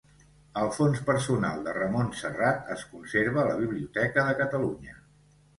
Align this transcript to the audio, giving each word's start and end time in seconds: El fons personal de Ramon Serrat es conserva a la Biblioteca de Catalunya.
El 0.61 0.71
fons 0.77 1.01
personal 1.09 1.61
de 1.67 1.75
Ramon 1.77 2.09
Serrat 2.21 2.73
es 2.79 2.87
conserva 2.95 3.41
a 3.43 3.47
la 3.51 3.61
Biblioteca 3.63 4.25
de 4.31 4.37
Catalunya. 4.41 4.99